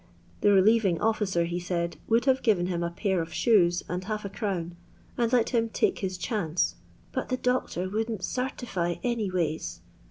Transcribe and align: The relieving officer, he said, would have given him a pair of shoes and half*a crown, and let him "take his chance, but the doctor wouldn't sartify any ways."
The 0.39 0.51
relieving 0.51 0.99
officer, 0.99 1.45
he 1.45 1.59
said, 1.59 1.97
would 2.07 2.25
have 2.25 2.41
given 2.41 2.65
him 2.65 2.81
a 2.81 2.89
pair 2.89 3.21
of 3.21 3.31
shoes 3.31 3.83
and 3.87 4.03
half*a 4.03 4.29
crown, 4.31 4.75
and 5.15 5.31
let 5.31 5.49
him 5.51 5.69
"take 5.69 5.99
his 5.99 6.17
chance, 6.17 6.73
but 7.11 7.29
the 7.29 7.37
doctor 7.37 7.87
wouldn't 7.87 8.23
sartify 8.23 8.97
any 9.03 9.29
ways." 9.29 9.81